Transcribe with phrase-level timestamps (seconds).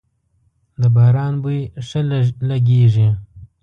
[0.81, 2.01] د باران بوی ښه
[2.49, 3.09] لږیږی